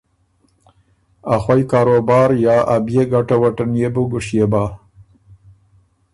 اخوئ 1.33 1.61
کاروبار 1.71 2.29
یا 2.45 2.57
ا 2.73 2.75
بيې 2.85 3.03
ګټۀ 3.13 3.35
وټه 3.41 3.65
نيې 3.73 3.89
بو 3.93 4.03
ګُشيې 4.11 4.45
بۀ۔ 4.51 4.63